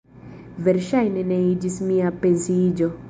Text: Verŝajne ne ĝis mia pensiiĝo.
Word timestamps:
Verŝajne 0.67 1.25
ne 1.33 1.37
ĝis 1.67 1.77
mia 1.91 2.13
pensiiĝo. 2.25 2.91